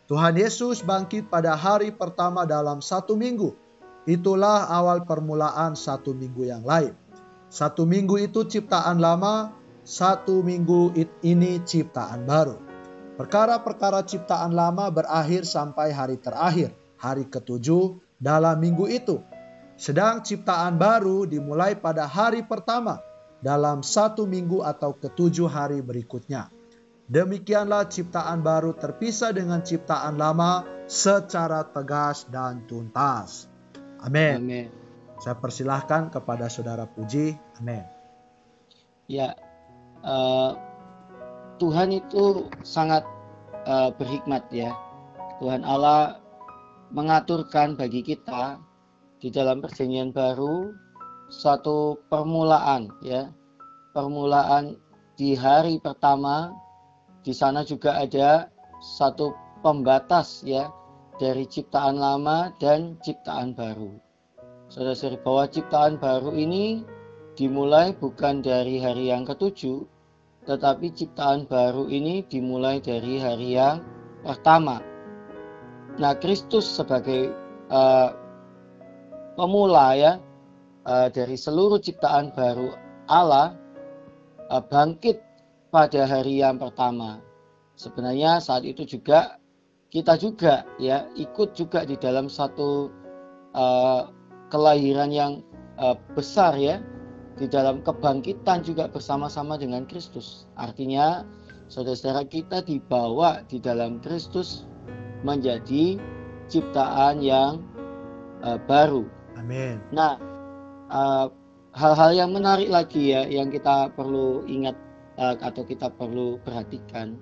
Tuhan 0.07 0.39
Yesus 0.39 0.87
bangkit 0.87 1.27
pada 1.27 1.51
hari 1.59 1.91
pertama 1.91 2.47
dalam 2.47 2.79
satu 2.79 3.19
minggu. 3.19 3.51
Itulah 4.07 4.71
awal 4.71 5.03
permulaan 5.03 5.75
satu 5.75 6.15
minggu 6.15 6.47
yang 6.47 6.63
lain. 6.63 6.95
Satu 7.51 7.83
minggu 7.83 8.15
itu 8.15 8.47
ciptaan 8.47 9.03
lama, 9.03 9.51
satu 9.83 10.39
minggu 10.39 10.95
ini 11.27 11.59
ciptaan 11.59 12.23
baru. 12.23 12.55
Perkara-perkara 13.19 14.07
ciptaan 14.07 14.55
lama 14.55 14.87
berakhir 14.87 15.43
sampai 15.43 15.91
hari 15.91 16.15
terakhir, 16.23 16.71
hari 16.95 17.27
ketujuh 17.27 17.99
dalam 18.15 18.63
minggu 18.63 18.87
itu. 18.87 19.19
Sedang 19.75 20.23
ciptaan 20.23 20.79
baru 20.79 21.27
dimulai 21.27 21.75
pada 21.75 22.07
hari 22.07 22.47
pertama 22.47 23.03
dalam 23.43 23.83
satu 23.83 24.23
minggu 24.23 24.63
atau 24.63 24.95
ketujuh 24.95 25.51
hari 25.51 25.83
berikutnya. 25.83 26.47
Demikianlah 27.07 27.87
ciptaan 27.87 28.43
baru 28.43 28.75
terpisah 28.75 29.31
dengan 29.31 29.63
ciptaan 29.63 30.19
lama 30.19 30.67
secara 30.91 31.63
tegas 31.71 32.27
dan 32.27 32.67
tuntas. 32.67 33.47
Amin. 34.03 34.43
Amin. 34.43 34.67
Saya 35.23 35.39
persilahkan 35.39 36.11
kepada 36.11 36.51
saudara 36.51 36.83
Puji. 36.83 37.31
Amin. 37.63 37.87
Ya, 39.07 39.39
uh, 40.03 40.59
Tuhan 41.63 41.95
itu 41.95 42.51
sangat 42.67 43.07
uh, 43.63 43.89
berhikmat 43.95 44.43
ya. 44.51 44.75
Tuhan 45.39 45.63
Allah 45.63 46.19
mengaturkan 46.91 47.79
bagi 47.79 48.03
kita 48.03 48.59
di 49.23 49.31
dalam 49.31 49.63
perjanjian 49.63 50.11
baru 50.11 50.71
suatu 51.27 51.99
permulaan 52.07 52.87
ya 53.03 53.27
permulaan 53.91 54.79
di 55.19 55.35
hari 55.35 55.81
pertama 55.83 56.53
di 57.27 57.35
sana 57.35 57.67
juga 57.67 57.99
ada 57.99 58.47
satu 58.79 59.35
pembatas 59.59 60.47
ya 60.47 60.71
dari 61.19 61.43
ciptaan 61.43 61.99
lama 61.99 62.55
dan 62.55 62.95
ciptaan 63.03 63.51
baru. 63.51 63.99
Saudara-saudari 64.71 65.19
bahwa 65.19 65.43
ciptaan 65.51 65.99
baru 65.99 66.31
ini 66.31 66.87
dimulai 67.35 67.91
bukan 67.91 68.39
dari 68.39 68.79
hari 68.79 69.11
yang 69.11 69.27
ketujuh 69.27 69.83
tetapi 70.47 70.95
ciptaan 70.95 71.43
baru 71.43 71.91
ini 71.91 72.23
dimulai 72.31 72.79
dari 72.79 73.19
hari 73.19 73.59
yang 73.59 73.83
pertama. 74.23 74.79
Nah, 75.99 76.15
Kristus 76.15 76.63
sebagai 76.63 77.35
uh, 77.67 78.15
pemula 79.35 79.99
ya 79.99 80.23
uh, 80.87 81.11
dari 81.11 81.35
seluruh 81.35 81.83
ciptaan 81.83 82.31
baru 82.31 82.71
Allah 83.11 83.59
uh, 84.47 84.63
bangkit 84.63 85.26
pada 85.69 86.07
hari 86.07 86.41
yang 86.41 86.59
pertama. 86.59 87.19
Sebenarnya 87.77 88.41
saat 88.41 88.65
itu 88.65 88.83
juga 88.85 89.37
kita 89.93 90.19
juga 90.19 90.67
ya 90.81 91.07
ikut 91.15 91.55
juga 91.55 91.87
di 91.87 91.95
dalam 91.95 92.27
satu 92.27 92.91
uh, 93.55 94.11
kelahiran 94.51 95.11
yang 95.13 95.33
uh, 95.79 95.95
besar 96.17 96.57
ya 96.57 96.83
di 97.37 97.45
dalam 97.45 97.85
kebangkitan 97.85 98.65
juga 98.65 98.89
bersama-sama 98.89 99.55
dengan 99.55 99.85
Kristus. 99.85 100.49
Artinya 100.57 101.21
saudara-saudara 101.69 102.25
kita 102.25 102.65
dibawa 102.65 103.45
di 103.45 103.61
dalam 103.61 104.01
Kristus 104.01 104.65
menjadi 105.21 106.01
ciptaan 106.49 107.21
yang 107.21 107.61
uh, 108.41 108.57
baru. 108.65 109.05
Amin. 109.37 109.77
Nah, 109.93 110.17
hal 110.89 111.29
hal-hal 111.77 112.11
yang 112.25 112.33
menarik 112.33 112.73
lagi 112.73 113.13
ya 113.13 113.29
yang 113.29 113.53
kita 113.53 113.93
perlu 113.93 114.41
ingat 114.49 114.73
uh, 114.73 114.86
atau 115.17 115.65
kita 115.65 115.89
perlu 115.89 116.37
perhatikan. 116.45 117.17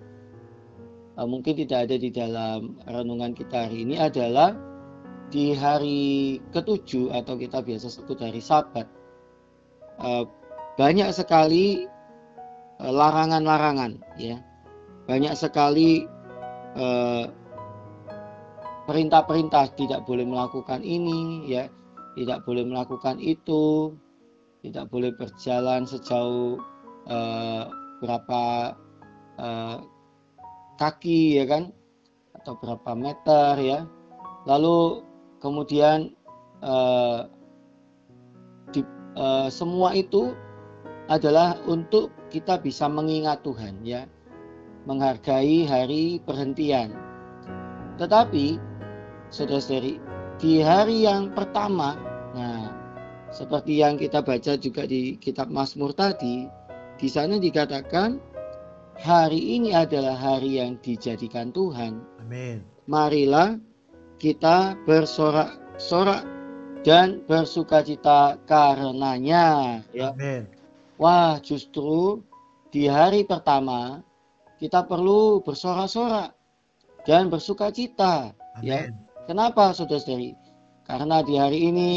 Uh, 1.16 1.24
mungkin 1.24 1.56
tidak 1.56 1.88
ada 1.88 1.96
di 1.96 2.12
dalam 2.12 2.76
renungan 2.84 3.32
kita 3.32 3.72
hari 3.72 3.88
ini 3.88 3.96
adalah 3.96 4.52
di 5.32 5.56
hari 5.56 6.38
ketujuh 6.52 7.16
atau 7.16 7.40
kita 7.40 7.64
biasa 7.64 7.88
sebut 7.88 8.20
hari 8.20 8.44
Sabat. 8.44 8.84
Uh, 9.96 10.28
banyak 10.76 11.08
sekali 11.16 11.88
larangan-larangan 12.84 14.04
ya. 14.20 14.44
Banyak 15.08 15.40
sekali 15.40 16.04
perintah-perintah 18.84 19.72
tidak 19.80 20.04
boleh 20.04 20.28
melakukan 20.28 20.84
ini 20.84 21.48
ya. 21.48 21.72
Tidak 22.20 22.44
boleh 22.44 22.68
melakukan 22.68 23.24
itu. 23.24 23.96
Tidak 24.60 24.92
boleh 24.92 25.16
berjalan 25.16 25.88
sejauh 25.88 26.60
uh, 27.08 27.64
berapa 28.06 28.42
uh, 29.42 29.78
kaki 30.78 31.42
ya 31.42 31.50
kan? 31.50 31.74
Atau 32.38 32.54
berapa 32.62 32.94
meter 32.94 33.58
ya. 33.58 33.80
Lalu 34.46 35.02
kemudian 35.42 36.14
uh, 36.62 37.26
di, 38.70 38.86
uh, 39.18 39.50
semua 39.50 39.98
itu 39.98 40.38
adalah 41.10 41.58
untuk 41.66 42.14
kita 42.30 42.62
bisa 42.62 42.86
mengingat 42.86 43.42
Tuhan 43.42 43.82
ya. 43.82 44.06
Menghargai 44.86 45.66
hari 45.66 46.22
perhentian. 46.22 46.94
Tetapi 47.98 48.62
saudara-saudari, 49.34 49.98
di 50.38 50.62
hari 50.62 51.10
yang 51.10 51.34
pertama, 51.34 51.98
nah 52.38 52.70
seperti 53.34 53.82
yang 53.82 53.98
kita 53.98 54.22
baca 54.22 54.54
juga 54.56 54.86
di 54.86 55.18
kitab 55.18 55.50
Mazmur 55.50 55.92
tadi, 55.98 56.46
di 56.96 57.08
sana 57.12 57.36
dikatakan 57.36 58.20
hari 59.00 59.60
ini 59.60 59.76
adalah 59.76 60.16
hari 60.16 60.64
yang 60.64 60.80
dijadikan 60.80 61.52
Tuhan. 61.52 62.00
Amin. 62.24 62.64
Marilah 62.88 63.60
kita 64.20 64.80
bersorak 64.88 65.60
bersorak 65.76 66.24
dan 66.88 67.20
bersukacita 67.28 68.40
karenanya 68.48 69.82
ya. 69.92 70.16
Amin. 70.16 70.48
Wah, 70.96 71.36
justru 71.44 72.24
di 72.72 72.88
hari 72.88 73.28
pertama 73.28 74.00
kita 74.56 74.88
perlu 74.88 75.44
bersorak-sorak 75.44 76.32
dan 77.04 77.28
bersukacita 77.28 78.32
ya. 78.64 78.88
Kenapa 79.28 79.76
Saudara-saudari? 79.76 80.38
Karena 80.86 81.26
di 81.26 81.36
hari 81.36 81.60
ini 81.74 81.92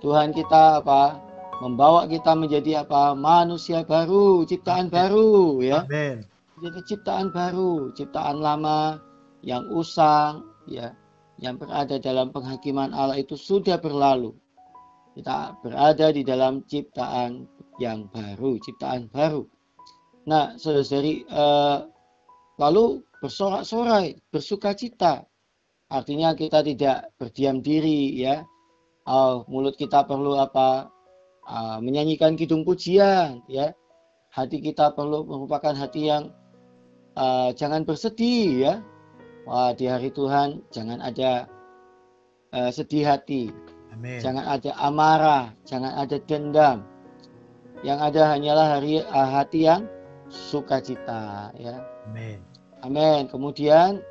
Tuhan 0.00 0.32
kita 0.34 0.82
apa? 0.82 1.25
Membawa 1.60 2.04
kita 2.08 2.36
menjadi 2.36 2.84
apa? 2.84 3.16
manusia 3.16 3.82
baru, 3.82 4.44
ciptaan 4.44 4.92
baru 4.92 5.60
ya. 5.64 5.84
Amin. 5.86 6.24
Jadi 6.56 6.80
ciptaan 6.88 7.28
baru, 7.32 7.92
ciptaan 7.92 8.40
lama 8.40 8.96
yang 9.44 9.68
usang 9.68 10.40
ya, 10.64 10.96
yang 11.36 11.60
berada 11.60 12.00
dalam 12.00 12.32
penghakiman 12.32 12.96
Allah 12.96 13.20
itu 13.20 13.36
sudah 13.36 13.76
berlalu. 13.76 14.32
Kita 15.16 15.56
berada 15.60 16.12
di 16.12 16.24
dalam 16.24 16.64
ciptaan 16.64 17.44
yang 17.76 18.08
baru, 18.08 18.56
ciptaan 18.60 19.08
baru. 19.12 19.44
Nah, 20.28 20.56
saudari, 20.56 21.24
eh, 21.24 21.78
lalu 22.56 23.04
bersorak-sorai, 23.20 24.16
bersukacita. 24.32 25.24
Artinya 25.86 26.34
kita 26.34 26.66
tidak 26.66 27.14
berdiam 27.20 27.62
diri 27.62 28.16
ya. 28.16 28.42
Oh, 29.06 29.46
mulut 29.46 29.78
kita 29.78 30.02
perlu 30.02 30.34
apa? 30.34 30.90
Menyanyikan 31.80 32.34
kidung 32.34 32.66
pujian 32.66 33.42
ya. 33.46 33.70
Hati 34.34 34.60
kita 34.60 34.92
perlu 34.92 35.24
merupakan 35.24 35.72
hati 35.72 36.12
yang 36.12 36.28
uh, 37.16 37.50
jangan 37.56 37.82
bersedih 37.88 38.68
ya. 38.68 38.74
Wah, 39.46 39.70
di 39.72 39.86
hari 39.86 40.10
Tuhan 40.10 40.60
jangan 40.74 40.98
ada 40.98 41.46
uh, 42.50 42.70
sedih 42.74 43.06
hati, 43.06 43.54
Amin. 43.94 44.18
jangan 44.18 44.42
ada 44.42 44.70
amarah, 44.82 45.44
jangan 45.62 45.94
ada 45.94 46.18
dendam. 46.26 46.82
Yang 47.86 47.98
ada 48.10 48.22
hanyalah 48.34 48.66
hari 48.76 49.06
uh, 49.06 49.28
hati 49.38 49.70
yang 49.70 49.86
sukacita 50.26 51.54
ya. 51.54 51.78
Amin. 52.10 52.42
Amin. 52.82 53.30
Kemudian 53.30 54.02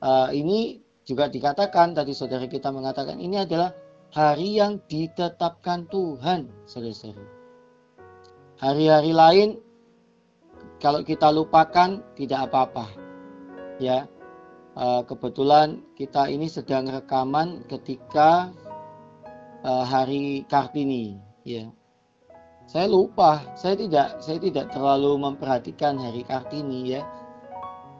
uh, 0.00 0.32
ini 0.32 0.80
juga 1.04 1.28
dikatakan 1.28 1.92
tadi 1.92 2.16
saudara 2.16 2.48
kita 2.48 2.72
mengatakan 2.72 3.20
ini 3.20 3.44
adalah 3.44 3.76
hari 4.12 4.60
yang 4.60 4.76
ditetapkan 4.92 5.88
Tuhan, 5.88 6.52
saudara-saudara. 6.68 7.24
Hari-hari 8.60 9.12
lain 9.16 9.48
kalau 10.78 11.00
kita 11.00 11.32
lupakan 11.32 12.04
tidak 12.14 12.52
apa-apa. 12.52 12.86
Ya. 13.80 14.06
Uh, 14.72 15.04
kebetulan 15.04 15.84
kita 16.00 16.32
ini 16.32 16.48
sedang 16.48 16.88
rekaman 16.88 17.60
ketika 17.68 18.52
uh, 19.64 19.84
hari 19.84 20.48
Kartini, 20.48 21.20
ya. 21.44 21.68
Saya 22.64 22.88
lupa, 22.88 23.44
saya 23.52 23.76
tidak 23.76 24.24
saya 24.24 24.40
tidak 24.40 24.72
terlalu 24.72 25.20
memperhatikan 25.20 26.00
hari 26.00 26.24
Kartini 26.24 26.96
ya. 26.96 27.04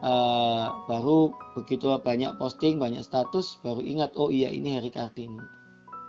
Uh, 0.00 0.72
baru 0.88 1.28
begitu 1.60 1.92
banyak 2.00 2.32
posting, 2.40 2.80
banyak 2.80 3.04
status 3.04 3.60
baru 3.60 3.84
ingat 3.84 4.16
oh 4.16 4.32
iya 4.32 4.48
ini 4.48 4.80
hari 4.80 4.88
Kartini 4.88 5.61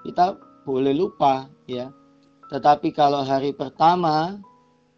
kita 0.04 0.36
boleh 0.68 0.96
lupa 0.96 1.48
ya. 1.68 1.92
Tetapi 2.52 2.94
kalau 2.94 3.24
hari 3.24 3.56
pertama 3.56 4.38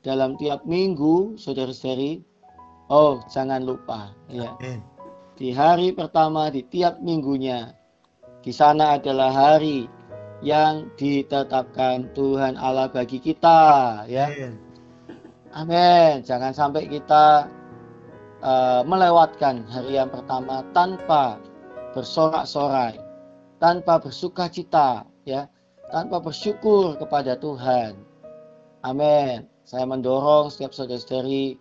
dalam 0.01 0.35
tiap 0.37 0.65
minggu, 0.67 1.39
saudara-saudari, 1.39 2.21
oh 2.91 3.21
jangan 3.31 3.63
lupa 3.63 4.11
ya. 4.27 4.53
Di 5.35 5.53
hari 5.53 5.93
pertama 5.93 6.49
di 6.51 6.65
tiap 6.67 6.99
minggunya, 6.99 7.73
di 8.41 8.51
sana 8.51 8.99
adalah 8.99 9.31
hari 9.31 9.87
yang 10.43 10.91
ditetapkan 10.99 12.11
Tuhan 12.13 12.59
Allah 12.59 12.91
bagi 12.91 13.17
kita 13.17 14.03
ya. 14.05 14.29
Amin. 14.29 14.53
Amin. 15.55 16.13
Jangan 16.27 16.51
sampai 16.51 16.91
kita 16.91 17.47
uh, 18.43 18.81
melewatkan 18.83 19.63
hari 19.71 19.95
yang 19.95 20.11
pertama 20.11 20.61
tanpa 20.75 21.39
bersorak-sorai 21.95 23.04
tanpa 23.65 23.97
bersuka 23.97 24.45
cita 24.45 25.09
ya. 25.25 25.49
Tanpa 25.89 26.21
bersyukur 26.21 27.01
kepada 27.01 27.33
Tuhan. 27.33 27.97
Amin. 28.85 29.49
Saya 29.65 29.89
mendorong 29.89 30.53
setiap 30.53 30.69
saudara-saudari 30.69 31.57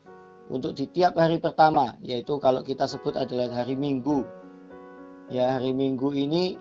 untuk 0.53 0.77
di 0.77 0.85
tiap 0.93 1.17
hari 1.17 1.41
pertama 1.41 1.97
yaitu 2.05 2.37
kalau 2.37 2.61
kita 2.61 2.85
sebut 2.85 3.17
adalah 3.17 3.49
hari 3.49 3.73
Minggu. 3.73 4.21
Ya 5.33 5.57
hari 5.57 5.73
Minggu 5.73 6.13
ini 6.13 6.61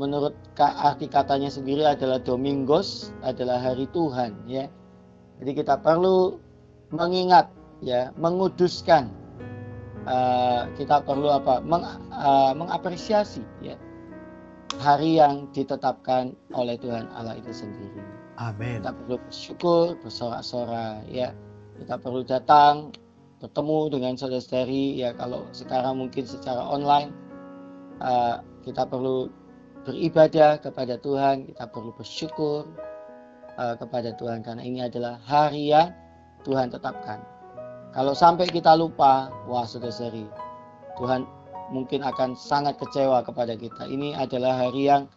menurut 0.00 0.32
arti 0.56 1.12
katanya 1.12 1.52
sendiri 1.52 1.84
adalah 1.84 2.16
Domingos 2.16 3.12
adalah 3.20 3.60
hari 3.60 3.84
Tuhan 3.92 4.48
ya. 4.48 4.72
Jadi 5.44 5.52
kita 5.60 5.76
perlu 5.76 6.40
mengingat 6.88 7.52
ya 7.84 8.08
menguduskan 8.16 9.12
uh, 10.08 10.72
kita 10.80 11.04
perlu 11.04 11.28
apa? 11.28 11.60
Meng, 11.60 11.84
uh, 12.12 12.56
mengapresiasi 12.56 13.44
ya 13.60 13.76
hari 14.80 15.20
yang 15.20 15.50
ditetapkan 15.52 16.32
oleh 16.56 16.78
Tuhan 16.80 17.10
Allah 17.12 17.36
itu 17.36 17.52
sendiri. 17.52 18.00
Amin. 18.40 18.80
Kita 18.80 18.92
perlu 18.96 19.16
bersyukur, 19.20 19.84
bersorak-sorai 20.00 21.04
ya. 21.12 21.36
Kita 21.76 22.00
perlu 22.00 22.24
datang 22.24 22.94
bertemu 23.42 23.80
dengan 23.90 24.12
saudara-saudari 24.14 25.02
ya 25.02 25.10
kalau 25.18 25.42
sekarang 25.50 25.98
mungkin 25.98 26.22
secara 26.22 26.62
online 26.62 27.10
uh, 27.98 28.38
kita 28.62 28.86
perlu 28.86 29.26
beribadah 29.82 30.62
kepada 30.62 30.94
Tuhan, 31.02 31.50
kita 31.50 31.66
perlu 31.66 31.90
bersyukur 31.98 32.70
uh, 33.58 33.74
kepada 33.74 34.14
Tuhan 34.14 34.46
karena 34.46 34.62
ini 34.62 34.86
adalah 34.86 35.18
hari 35.26 35.74
yang 35.74 35.90
Tuhan 36.46 36.70
tetapkan. 36.70 37.18
Kalau 37.92 38.14
sampai 38.16 38.48
kita 38.48 38.72
lupa, 38.78 39.28
wah 39.44 39.66
saudara-saudari, 39.66 40.24
Tuhan 40.96 41.26
mungkin 41.72 42.04
akan 42.04 42.36
sangat 42.36 42.76
kecewa 42.76 43.24
kepada 43.24 43.56
kita. 43.56 43.88
Ini 43.88 44.14
adalah 44.14 44.68
hari 44.68 44.92
yang 44.92 45.08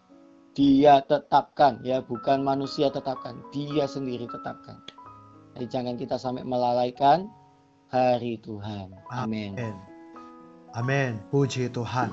dia 0.56 1.04
tetapkan 1.04 1.84
ya, 1.84 2.00
bukan 2.00 2.39
manusia 2.41 2.88
tetapkan, 2.88 3.44
dia 3.52 3.86
sendiri 3.86 4.26
tetapkan. 4.32 4.80
Jadi 5.56 5.68
jangan 5.68 5.96
kita 6.00 6.15
sampai 6.15 6.48
melalaikan 6.48 7.28
hari 7.91 8.39
Tuhan. 8.39 8.96
Amin. 9.12 9.60
Amin. 10.76 11.20
Puji 11.32 11.72
Tuhan. 11.72 12.12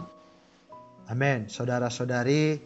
Amin. 1.11 1.51
Saudara-saudari 1.51 2.63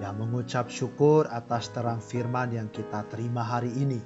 yang 0.00 0.14
mengucap 0.20 0.68
syukur 0.68 1.28
atas 1.28 1.72
terang 1.72 2.00
firman 2.00 2.52
yang 2.52 2.68
kita 2.68 3.08
terima 3.08 3.40
hari 3.44 3.72
ini 3.72 4.00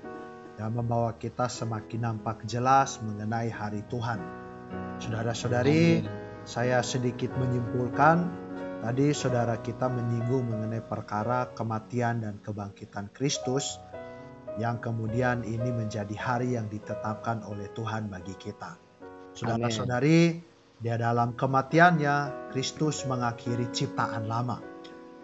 yang 0.63 0.79
membawa 0.79 1.17
kita 1.19 1.51
semakin 1.51 2.13
nampak 2.13 2.45
jelas 2.47 3.03
mengenai 3.03 3.51
hari 3.51 3.83
Tuhan. 3.91 4.21
Saudara-saudari, 5.03 6.07
saya 6.43 6.83
sedikit 6.83 7.31
menyimpulkan 7.39 8.27
tadi 8.83 9.15
saudara 9.15 9.63
kita 9.63 9.87
menyinggung 9.87 10.51
mengenai 10.51 10.83
perkara 10.83 11.55
kematian 11.55 12.27
dan 12.27 12.43
kebangkitan 12.43 13.15
Kristus 13.15 13.79
yang 14.59 14.83
kemudian 14.83 15.47
ini 15.47 15.71
menjadi 15.71 16.13
hari 16.19 16.59
yang 16.59 16.67
ditetapkan 16.69 17.47
oleh 17.47 17.71
Tuhan 17.73 18.13
bagi 18.13 18.37
kita. 18.37 18.77
Saudara-saudari, 19.33 20.45
di 20.83 20.91
dalam 20.93 21.33
kematiannya 21.33 22.51
Kristus 22.53 23.09
mengakhiri 23.09 23.73
ciptaan 23.73 24.29
lama. 24.29 24.61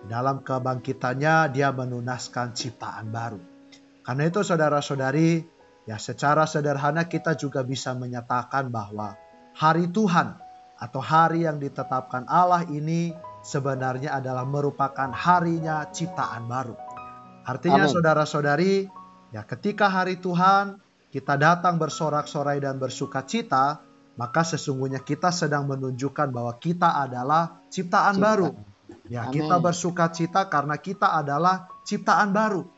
Dalam 0.08 0.40
kebangkitannya 0.40 1.52
dia 1.52 1.74
menunaskan 1.74 2.56
ciptaan 2.56 3.10
baru. 3.12 3.42
Karena 4.00 4.22
itu 4.30 4.40
saudara-saudari, 4.40 5.44
ya 5.84 6.00
secara 6.00 6.48
sederhana 6.48 7.04
kita 7.04 7.36
juga 7.36 7.60
bisa 7.66 7.92
menyatakan 7.92 8.72
bahwa 8.72 9.12
hari 9.52 9.92
Tuhan 9.92 10.47
atau 10.78 11.02
hari 11.02 11.42
yang 11.44 11.58
ditetapkan 11.58 12.24
Allah 12.30 12.62
ini 12.70 13.10
sebenarnya 13.42 14.14
adalah 14.14 14.46
merupakan 14.46 15.10
harinya 15.10 15.86
ciptaan 15.90 16.46
baru. 16.46 16.78
Artinya 17.42 17.90
saudara-saudari, 17.90 18.86
ya 19.34 19.42
ketika 19.42 19.90
hari 19.90 20.22
Tuhan 20.22 20.78
kita 21.08 21.34
datang 21.40 21.80
bersorak-sorai 21.80 22.62
dan 22.62 22.78
bersuka 22.78 23.24
cita, 23.26 23.82
maka 24.20 24.42
sesungguhnya 24.44 25.00
kita 25.02 25.32
sedang 25.32 25.66
menunjukkan 25.66 26.28
bahwa 26.30 26.54
kita 26.60 27.00
adalah 27.00 27.64
ciptaan 27.72 28.18
Cipta. 28.18 28.26
baru. 28.26 28.48
Ya, 29.08 29.24
Amen. 29.24 29.32
kita 29.32 29.56
bersuka 29.56 30.12
cita 30.12 30.46
karena 30.52 30.76
kita 30.76 31.16
adalah 31.16 31.70
ciptaan 31.88 32.30
baru. 32.34 32.68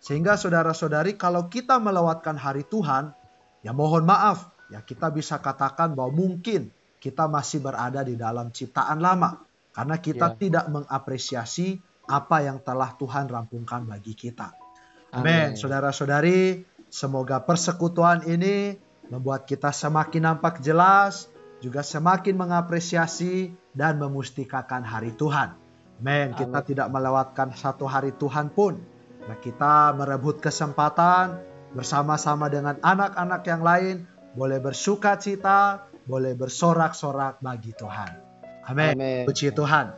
Sehingga 0.00 0.36
saudara-saudari 0.40 1.16
kalau 1.20 1.48
kita 1.52 1.76
melewatkan 1.76 2.36
hari 2.40 2.64
Tuhan, 2.64 3.12
ya 3.60 3.72
mohon 3.76 4.08
maaf, 4.08 4.48
ya 4.72 4.80
kita 4.80 5.12
bisa 5.12 5.40
katakan 5.40 5.92
bahwa 5.92 6.12
mungkin 6.12 6.72
kita 7.04 7.28
masih 7.28 7.60
berada 7.60 8.00
di 8.00 8.16
dalam 8.16 8.48
ciptaan 8.48 8.96
lama 8.96 9.44
karena 9.76 10.00
kita 10.00 10.32
yeah. 10.32 10.38
tidak 10.40 10.64
mengapresiasi 10.72 11.76
apa 12.08 12.48
yang 12.48 12.64
telah 12.64 12.96
Tuhan 12.96 13.28
rampungkan 13.28 13.84
bagi 13.84 14.16
kita. 14.16 14.56
Amin. 15.12 15.52
Saudara-saudari, 15.52 16.64
semoga 16.88 17.44
persekutuan 17.44 18.24
ini 18.24 18.80
membuat 19.12 19.44
kita 19.44 19.68
semakin 19.68 20.32
nampak 20.32 20.64
jelas, 20.64 21.28
juga 21.60 21.84
semakin 21.84 22.40
mengapresiasi 22.40 23.52
dan 23.76 24.00
memustikakan 24.00 24.80
hari 24.80 25.12
Tuhan. 25.12 25.52
Amin. 26.00 26.32
Kita 26.32 26.64
Amin. 26.64 26.68
tidak 26.72 26.88
melewatkan 26.88 27.52
satu 27.52 27.84
hari 27.84 28.16
Tuhan 28.16 28.48
pun. 28.48 28.80
Nah, 29.28 29.36
kita 29.40 29.92
merebut 29.92 30.40
kesempatan 30.40 31.36
bersama-sama 31.72 32.48
dengan 32.48 32.80
anak-anak 32.80 33.42
yang 33.48 33.62
lain, 33.64 33.96
boleh 34.36 34.60
bersuka 34.60 35.16
cita, 35.16 35.88
boleh 36.04 36.36
bersorak-sorak 36.36 37.40
bagi 37.40 37.72
Tuhan. 37.76 38.12
Amin. 38.68 38.96
Amin. 38.96 39.24
Puji 39.28 39.52
Tuhan. 39.52 39.92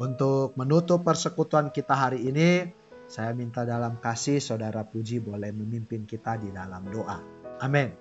Untuk 0.00 0.56
menutup 0.56 1.04
persekutuan 1.04 1.68
kita 1.68 1.92
hari 1.92 2.24
ini, 2.24 2.64
saya 3.04 3.36
minta 3.36 3.68
dalam 3.68 4.00
kasih 4.00 4.40
saudara 4.40 4.80
Puji 4.86 5.20
boleh 5.20 5.52
memimpin 5.52 6.08
kita 6.08 6.40
di 6.40 6.48
dalam 6.48 6.88
doa. 6.88 7.20
Amin. 7.60 7.92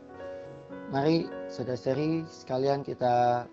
Mari 0.96 1.28
saudara-saudari 1.52 2.24
sekalian 2.30 2.88
kita 2.88 3.46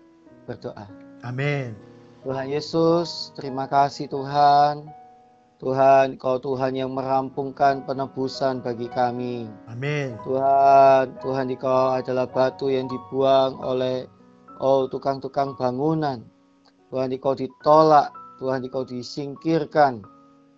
berdoa. 0.47 0.87
Amin. 1.27 1.75
Tuhan 2.23 2.47
Yesus, 2.47 3.35
terima 3.35 3.67
kasih 3.67 4.07
Tuhan. 4.07 4.87
Tuhan, 5.57 6.21
Kau 6.21 6.37
Tuhan 6.37 6.77
yang 6.77 6.93
merampungkan 6.93 7.81
penebusan 7.89 8.61
bagi 8.61 8.85
kami. 8.93 9.49
Amin. 9.65 10.13
Tuhan, 10.21 11.17
Tuhan 11.17 11.49
Engkau 11.49 11.97
adalah 11.97 12.29
batu 12.29 12.69
yang 12.69 12.85
dibuang 12.85 13.57
oleh 13.57 14.05
oh 14.61 14.85
tukang-tukang 14.85 15.57
bangunan. 15.57 16.21
Tuhan 16.93 17.09
Engkau 17.09 17.33
ditolak, 17.33 18.13
Tuhan 18.37 18.69
Engkau 18.69 18.85
disingkirkan. 18.85 20.05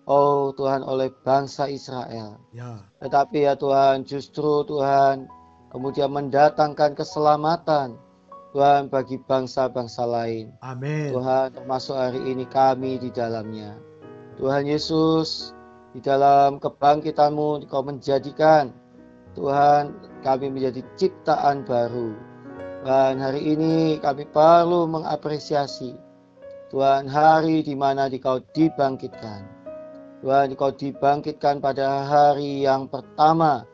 Oh 0.03 0.51
Tuhan 0.51 0.83
oleh 0.83 1.07
bangsa 1.23 1.71
Israel. 1.71 2.35
Ya. 2.51 2.83
Tetapi 2.99 3.47
ya 3.47 3.55
Tuhan, 3.55 4.03
justru 4.03 4.67
Tuhan 4.67 5.31
kemudian 5.71 6.11
mendatangkan 6.11 6.97
keselamatan 6.97 7.95
Tuhan 8.51 8.89
bagi 8.89 9.21
bangsa-bangsa 9.21 10.03
lain. 10.09 10.49
Amin. 10.65 11.13
Tuhan 11.13 11.53
termasuk 11.53 11.93
hari 11.93 12.19
ini 12.33 12.49
kami 12.49 12.97
di 12.97 13.13
dalamnya. 13.13 13.77
Tuhan 14.39 14.71
Yesus, 14.71 15.51
di 15.91 15.99
dalam 15.99 16.63
kebangkitanmu 16.63 17.67
Engkau 17.67 17.83
menjadikan 17.83 18.71
Tuhan 19.35 19.91
kami 20.23 20.47
menjadi 20.47 20.79
ciptaan 20.95 21.67
baru. 21.67 22.15
Dan 22.87 23.19
hari 23.19 23.51
ini 23.51 23.99
kami 23.99 24.23
perlu 24.31 24.87
mengapresiasi 24.87 25.91
Tuhan 26.71 27.11
hari 27.11 27.67
di 27.67 27.75
mana 27.75 28.07
Engkau 28.07 28.39
dibangkitkan. 28.55 29.43
Tuhan 30.23 30.55
Engkau 30.55 30.71
dibangkitkan 30.71 31.59
pada 31.59 32.07
hari 32.07 32.63
yang 32.63 32.87
pertama. 32.87 33.67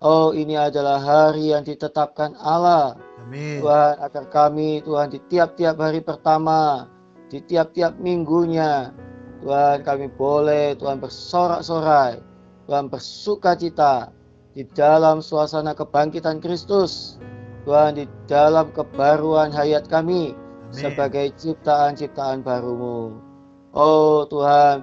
Oh 0.00 0.32
ini 0.32 0.56
adalah 0.56 0.96
hari 0.96 1.52
yang 1.52 1.60
ditetapkan 1.60 2.36
Allah 2.40 2.96
Amin. 3.20 3.60
Tuhan 3.60 4.00
agar 4.00 4.24
kami 4.32 4.80
Tuhan 4.80 5.12
di 5.12 5.20
tiap-tiap 5.28 5.76
hari 5.76 6.00
pertama, 6.00 6.88
di 7.28 7.42
tiap-tiap 7.44 8.00
minggunya, 8.00 8.96
Tuhan 9.46 9.86
kami 9.86 10.10
boleh 10.10 10.74
Tuhan 10.74 10.98
bersorak-sorai, 10.98 12.18
Tuhan 12.66 12.90
bersuka 12.90 13.54
cita 13.54 14.10
di 14.58 14.66
dalam 14.74 15.22
suasana 15.22 15.70
kebangkitan 15.70 16.42
Kristus, 16.42 17.22
Tuhan 17.62 17.94
di 17.94 18.10
dalam 18.26 18.74
kebaruan 18.74 19.54
hayat 19.54 19.86
kami 19.86 20.34
Amin. 20.34 20.74
sebagai 20.74 21.30
ciptaan-ciptaan 21.38 22.42
barumu. 22.42 23.22
Oh 23.70 24.26
Tuhan, 24.26 24.82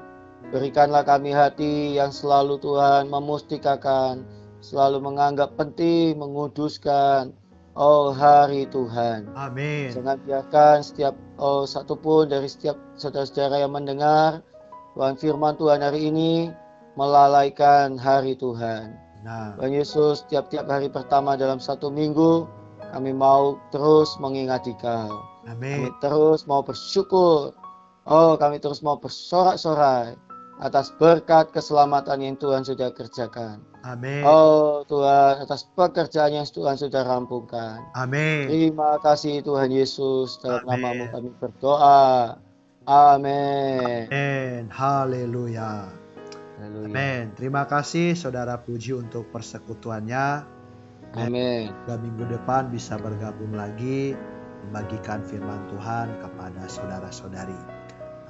berikanlah 0.56 1.04
kami 1.04 1.36
hati 1.36 2.00
yang 2.00 2.16
selalu 2.16 2.56
Tuhan 2.64 3.12
memustikakan, 3.12 4.24
selalu 4.64 5.04
menganggap 5.04 5.60
penting, 5.60 6.16
menguduskan, 6.16 7.36
Oh 7.76 8.14
hari 8.16 8.70
Tuhan, 8.70 9.28
Amin. 9.34 9.90
jangan 9.92 10.22
biarkan 10.24 10.86
setiap 10.86 11.18
oh 11.42 11.66
satu 11.66 11.98
pun 11.98 12.30
dari 12.30 12.46
setiap 12.46 12.78
saudara-saudara 12.96 13.66
yang 13.66 13.74
mendengar 13.74 14.46
Tuhan 14.94 15.18
firman 15.18 15.58
Tuhan 15.58 15.82
hari 15.82 16.14
ini 16.14 16.54
melalaikan 16.94 17.98
hari 17.98 18.38
Tuhan. 18.38 18.94
Nah, 19.26 19.58
Tuhan 19.58 19.74
Yesus 19.74 20.22
tiap-tiap 20.30 20.70
hari 20.70 20.92
pertama 20.92 21.34
dalam 21.34 21.58
satu 21.58 21.90
minggu 21.90 22.46
kami 22.94 23.10
mau 23.10 23.58
terus 23.74 24.14
mengingati 24.22 24.78
Kau. 24.78 25.10
Kami 25.50 25.90
amin. 25.90 25.92
terus 25.98 26.46
mau 26.46 26.62
bersyukur. 26.62 27.58
Oh 28.06 28.38
kami 28.38 28.62
terus 28.62 28.86
mau 28.86 29.00
bersorak-sorai 29.00 30.14
atas 30.62 30.94
berkat 31.02 31.50
keselamatan 31.50 32.22
yang 32.22 32.36
Tuhan 32.38 32.62
sudah 32.62 32.94
kerjakan. 32.94 33.66
Amin. 33.82 34.22
Oh 34.22 34.86
Tuhan 34.86 35.42
atas 35.42 35.66
pekerjaan 35.74 36.38
yang 36.38 36.46
Tuhan 36.46 36.78
sudah 36.78 37.02
rampungkan. 37.02 37.82
Amin. 37.98 38.46
Terima 38.46 39.02
kasih 39.02 39.42
Tuhan 39.42 39.74
Yesus 39.74 40.38
dalam 40.46 40.62
Amin. 40.70 40.86
namamu 40.86 41.06
kami 41.10 41.30
berdoa. 41.42 42.38
Amin. 42.84 44.12
Amin. 44.12 44.68
Haleluya. 44.68 45.88
Amin. 46.60 47.32
Terima 47.36 47.64
kasih 47.64 48.12
saudara 48.16 48.60
Puji 48.60 48.92
untuk 48.96 49.32
persekutuannya. 49.32 50.44
Amin. 51.16 51.72
Semoga 51.72 51.96
minggu 52.04 52.26
depan 52.28 52.68
bisa 52.74 53.00
bergabung 53.00 53.56
lagi 53.56 54.18
membagikan 54.68 55.24
firman 55.24 55.64
Tuhan 55.72 56.12
kepada 56.20 56.64
saudara-saudari. 56.68 57.60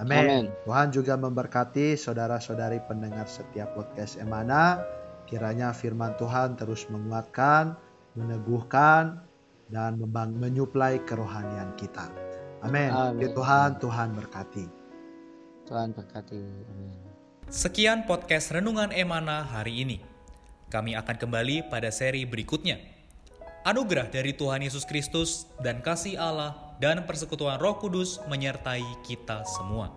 Amin. 0.01 0.49
Tuhan 0.65 0.89
juga 0.89 1.17
memberkati 1.17 1.97
saudara-saudari 1.97 2.81
pendengar 2.89 3.29
setiap 3.29 3.73
podcast 3.77 4.17
Emana. 4.21 4.81
Kiranya 5.29 5.71
firman 5.71 6.13
Tuhan 6.19 6.59
terus 6.59 6.85
menguatkan, 6.91 7.73
meneguhkan, 8.17 9.23
dan 9.71 9.97
menyuplai 10.37 11.01
kerohanian 11.07 11.73
kita. 11.79 12.32
Amin. 12.63 12.89
Amin. 12.95 13.27
Ya 13.27 13.29
Tuhan, 13.35 13.75
Tuhan 13.83 14.15
berkati. 14.15 14.65
Tuhan 15.67 15.91
berkati. 15.91 16.39
Amin. 16.39 16.95
Sekian 17.51 18.07
podcast 18.07 18.55
Renungan 18.55 18.95
Emana 18.95 19.43
hari 19.43 19.83
ini. 19.83 19.99
Kami 20.71 20.95
akan 20.95 21.19
kembali 21.19 21.67
pada 21.67 21.91
seri 21.91 22.23
berikutnya. 22.23 22.79
Anugerah 23.67 24.07
dari 24.07 24.31
Tuhan 24.31 24.63
Yesus 24.63 24.87
Kristus 24.87 25.45
dan 25.59 25.83
kasih 25.83 26.15
Allah 26.15 26.75
dan 26.79 27.03
persekutuan 27.03 27.59
Roh 27.59 27.77
Kudus 27.77 28.23
menyertai 28.31 28.83
kita 29.03 29.43
semua. 29.43 29.91